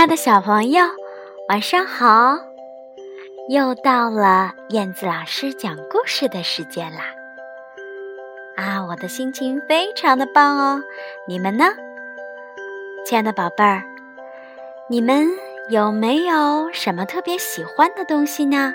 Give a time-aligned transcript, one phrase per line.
[0.00, 0.82] 亲爱的小朋友，
[1.50, 2.38] 晚上好！
[3.50, 7.04] 又到了燕子老师讲故事的时间啦！
[8.56, 10.82] 啊，我的心情非常的棒哦，
[11.28, 11.66] 你们呢？
[13.04, 13.82] 亲爱的宝贝儿，
[14.88, 15.28] 你们
[15.68, 18.72] 有没有什么特别喜欢的东西呢？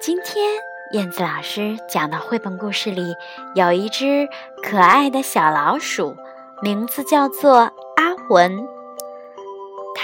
[0.00, 0.46] 今天
[0.92, 3.14] 燕子老师讲的绘本故事里
[3.54, 4.26] 有一只
[4.62, 6.16] 可爱的小老鼠，
[6.62, 8.66] 名字叫做阿文。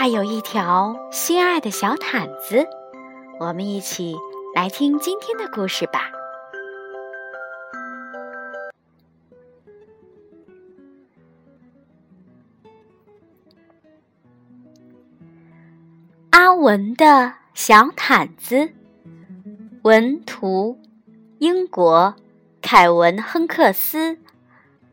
[0.01, 2.69] 他有一条心爱的小毯子，
[3.41, 4.15] 我们一起
[4.55, 6.13] 来听今天的故事吧。
[16.31, 18.71] 阿文的小毯子，
[19.83, 20.79] 文图，
[21.41, 22.15] 英国，
[22.63, 24.21] 凯文·亨克斯，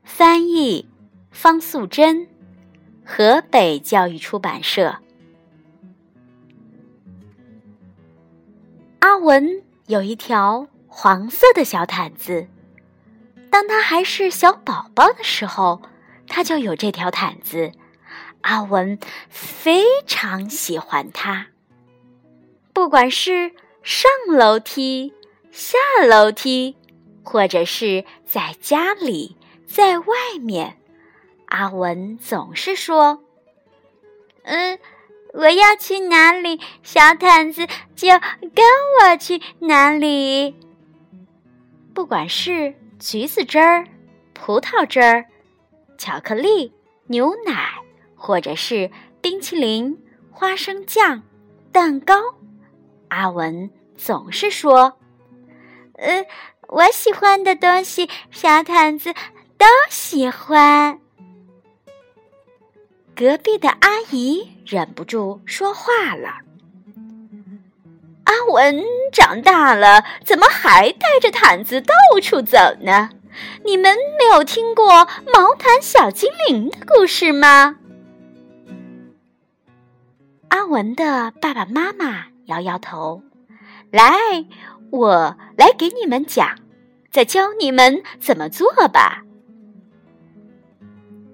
[0.04, 0.90] 翻译，
[1.30, 2.28] 方素珍。
[3.06, 4.98] 河北教育出版社。
[9.00, 12.48] 阿文有一条黄色的小毯子，
[13.52, 15.84] 当他还是小宝宝的时候，
[16.28, 17.72] 他就有这条毯子。
[18.42, 18.98] 阿文
[19.30, 21.48] 非常喜欢它，
[22.74, 23.52] 不管是
[23.84, 25.14] 上楼梯、
[25.52, 26.76] 下楼梯，
[27.24, 30.06] 或者是在家里、在外
[30.42, 30.78] 面。
[31.58, 33.24] 阿文总是说
[34.44, 34.78] ：“嗯，
[35.32, 38.66] 我要去哪里，小毯子就跟
[39.00, 40.54] 我去哪里。
[41.94, 43.88] 不管是橘子汁儿、
[44.34, 45.28] 葡萄汁儿、
[45.98, 46.74] 巧克力、
[47.08, 47.76] 牛奶，
[48.18, 49.98] 或者是冰淇淋、
[50.32, 51.24] 花生酱、
[51.72, 52.16] 蛋糕，
[53.08, 54.98] 阿文总是说
[56.00, 56.26] ：‘嗯，
[56.68, 59.14] 我喜欢的东西，小毯子
[59.58, 61.00] 都喜欢。’”
[63.16, 66.40] 隔壁的阿姨忍不住说话了
[68.26, 68.84] ：“阿文
[69.14, 73.12] 长大了，怎么还带着毯子到处走呢？
[73.64, 77.78] 你们没有听过毛毯小精灵的故事吗？”
[80.50, 83.24] 阿文的爸爸妈妈摇摇头
[83.92, 84.14] ：“来，
[84.92, 86.58] 我来给你们讲，
[87.12, 89.24] 再教你们怎么做吧。”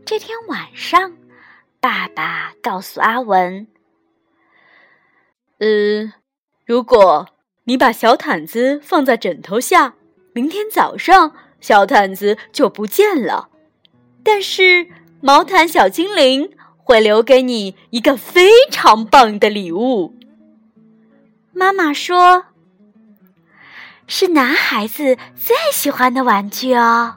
[0.06, 1.18] 这天晚上。
[1.82, 3.66] 爸爸告诉阿文
[5.58, 6.14] ：“嗯，
[6.64, 7.28] 如果
[7.64, 9.96] 你把小毯子放在枕头下，
[10.32, 13.50] 明天早上小毯子就不见了。
[14.24, 14.88] 但是
[15.22, 20.16] 毛毯小精灵会留给你一个非常棒的礼物。”
[21.52, 22.46] 妈妈说
[24.06, 27.16] ：“是男孩子最喜欢的玩具哦。”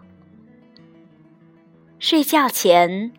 [2.00, 3.12] 睡觉前。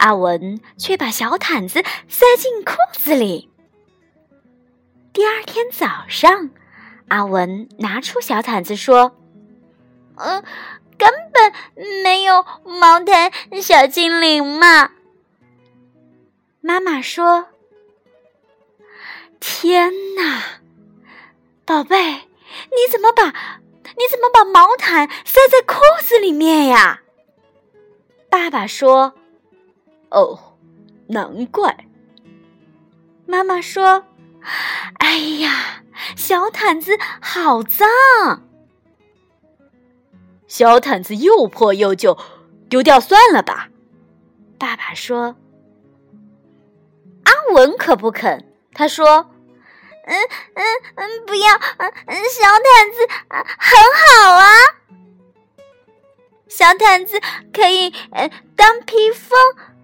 [0.00, 3.50] 阿文却把小毯子塞进裤子里。
[5.12, 6.50] 第二天早上，
[7.08, 9.14] 阿文拿出小毯子说
[10.16, 10.42] ：“嗯，
[10.96, 11.52] 根本
[12.02, 13.30] 没有毛毯
[13.60, 14.90] 小精灵嘛。”
[16.62, 17.48] 妈妈说
[19.38, 20.60] ：“天哪，
[21.66, 27.02] 宝贝，你怎么把你怎么把毛毯塞在裤子里面呀？”
[28.30, 29.12] 爸爸说。
[30.10, 30.56] 哦，
[31.08, 31.86] 难怪。
[33.26, 34.04] 妈妈说
[34.98, 35.82] ：“哎呀，
[36.16, 37.88] 小毯子好脏，
[40.48, 42.18] 小毯子又破又旧，
[42.68, 43.68] 丢掉算了吧。”
[44.58, 45.36] 爸爸说
[47.22, 49.30] ：“阿文可不肯。”他说
[50.06, 50.16] ：“嗯
[50.54, 50.64] 嗯
[50.96, 54.44] 嗯，不要，嗯嗯，小毯子很好啊，
[56.48, 57.20] 小毯子
[57.52, 59.38] 可以嗯当披风。”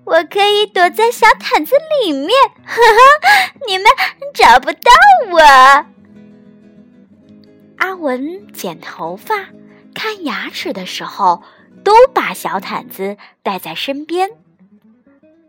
[0.06, 2.30] 我可以躲在小毯子里面，
[2.64, 3.86] 哈哈，你们
[4.32, 4.90] 找不到
[5.32, 5.40] 我。
[7.78, 9.34] 阿文剪头发、
[9.94, 11.42] 看牙齿的时候，
[11.82, 14.30] 都把小毯子带在身边。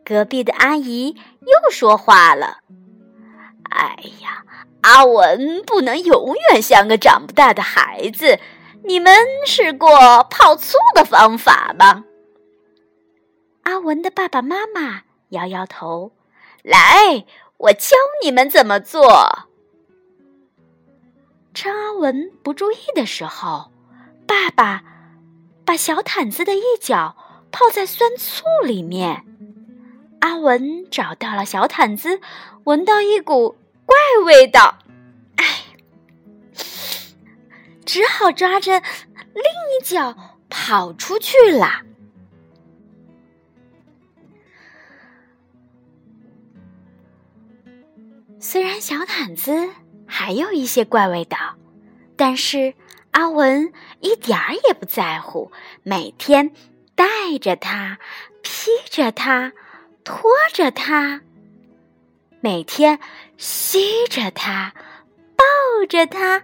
[0.03, 2.57] 隔壁的阿姨又说话了
[3.69, 4.43] ：“哎呀，
[4.81, 8.39] 阿文不能永远像个长不大的孩子。
[8.83, 9.13] 你们
[9.45, 12.05] 试过泡醋的方法吗？”
[13.67, 16.13] 阿文的爸爸妈妈摇摇头，
[16.63, 17.25] 来，
[17.57, 19.49] 我教你们怎么做。
[21.53, 23.73] 趁阿文不注意的时候，
[24.25, 24.85] 爸爸
[25.65, 27.17] 把小毯子的一角
[27.51, 29.25] 泡在酸醋里面。
[30.21, 32.21] 阿文找到了小毯子，
[32.63, 34.77] 闻到一股怪味道，
[35.35, 35.45] 哎，
[37.85, 38.79] 只好抓着
[39.33, 40.15] 另一角
[40.49, 41.81] 跑出去了。
[48.39, 49.69] 虽然小毯子
[50.05, 51.37] 还有一些怪味道，
[52.15, 52.73] 但是
[53.11, 55.51] 阿文一点儿也不在乎，
[55.83, 56.51] 每天
[56.95, 57.97] 带着它，
[58.43, 59.53] 披着它，
[60.03, 61.21] 拖着它，
[62.39, 62.99] 每天
[63.37, 64.73] 吸着它，
[65.35, 66.43] 抱着它，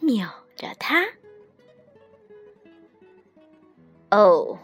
[0.00, 0.26] 扭
[0.56, 1.04] 着它。
[4.10, 4.58] 哦，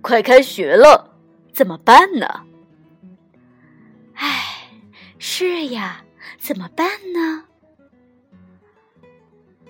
[0.00, 1.16] 快开学了，
[1.52, 2.44] 怎么办呢？
[5.38, 6.02] 是呀，
[6.40, 7.44] 怎么办呢？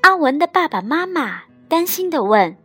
[0.00, 2.56] 阿文的爸爸妈妈担心的问。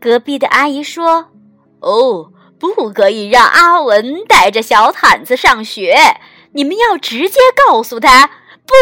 [0.00, 1.32] 隔壁的阿姨说
[1.80, 6.18] ：“哦，不可以让阿文带着小毯子上学，
[6.52, 7.38] 你们要直接
[7.68, 8.30] 告诉他，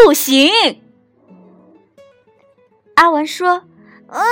[0.05, 0.81] 不行。”
[2.95, 3.65] 阿文说
[4.07, 4.23] ：“嗯。”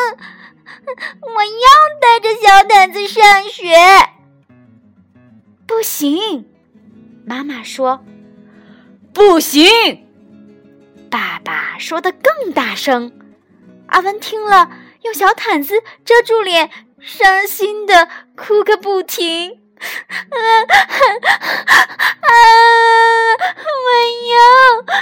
[1.21, 1.69] 我要
[2.01, 3.75] 带着小毯子上学。
[5.67, 6.49] 不行，
[7.25, 8.05] 妈妈说
[9.17, 9.67] 不行。
[11.11, 13.19] 爸爸说的更大声。
[13.87, 14.71] 阿文听了，
[15.05, 16.71] 用小毯子遮住脸，
[17.01, 19.63] 伤心的哭个不停。
[19.79, 20.37] 啊
[22.21, 22.29] 啊！
[23.65, 23.89] 我
[24.29, 24.37] 要，
[24.77, 24.93] 我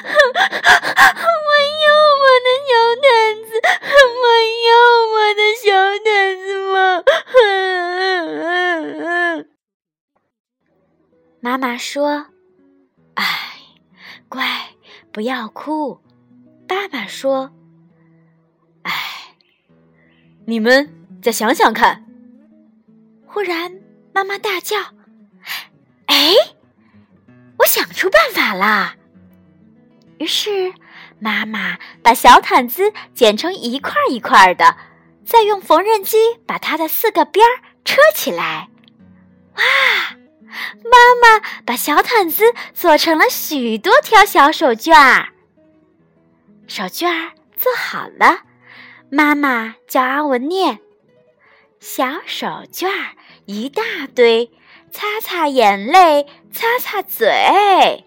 [1.82, 1.90] 要
[2.22, 2.72] 我的小
[3.02, 3.10] 毯
[3.42, 3.50] 子，
[4.22, 4.24] 我
[4.68, 4.70] 要
[5.10, 5.66] 我的小
[6.04, 6.06] 毯
[6.38, 6.78] 子吗？
[11.40, 12.26] 妈妈说
[13.16, 13.53] ：“哎，
[14.34, 14.44] 乖，
[15.12, 16.00] 不要哭。”
[16.66, 17.52] 爸爸说
[18.82, 18.92] ：“哎，
[20.46, 20.92] 你们
[21.22, 22.04] 再想想看。”
[23.26, 23.80] 忽然。
[24.16, 24.76] 妈妈大叫
[26.06, 26.34] ：“哎，
[27.58, 28.94] 我想出办法了！”
[30.18, 30.72] 于是
[31.18, 34.76] 妈妈把小毯子剪成一块一块的，
[35.24, 36.16] 再用缝纫机
[36.46, 38.68] 把它的四个边儿车起来。
[39.56, 39.62] 哇！
[40.84, 45.28] 妈妈把小毯子做成了许多条小手绢儿。
[46.66, 48.42] 手绢儿做好了，
[49.10, 50.80] 妈妈教阿文念
[51.80, 53.16] ：“小手绢儿。”
[53.46, 53.82] 一大
[54.14, 54.50] 堆，
[54.90, 58.06] 擦擦眼泪，擦擦嘴。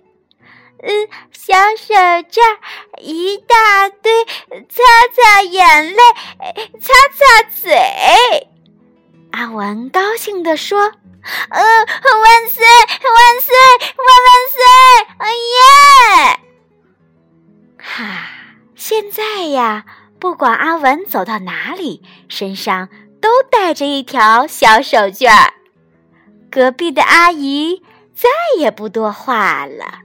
[0.82, 2.60] 嗯，小手绢儿
[2.98, 4.26] 一大堆，
[4.68, 4.82] 擦
[5.14, 6.02] 擦眼泪，
[6.82, 8.48] 擦擦嘴。
[9.32, 10.80] 阿文高兴地说
[11.50, 13.56] ：“呃，万岁，万岁，
[13.98, 14.62] 万万岁！
[15.18, 16.40] 哎耶！
[17.78, 18.30] 哈，
[18.76, 19.86] 现在呀，
[20.20, 22.90] 不管阿文走到哪里，身上……”
[23.20, 25.54] 都带着一条小手绢儿，
[26.52, 27.84] 隔壁的阿姨
[28.14, 28.30] 再
[28.60, 30.02] 也不多话了。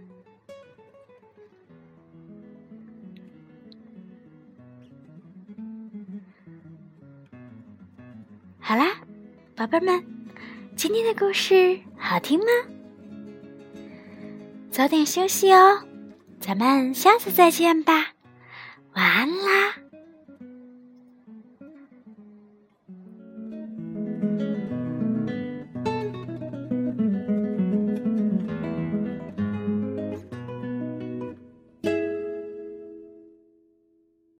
[8.58, 8.86] 好啦，
[9.54, 10.02] 宝贝们，
[10.76, 12.46] 今天的故事好听吗？
[14.70, 15.82] 早点休息哦，
[16.40, 18.11] 咱们下次再见吧，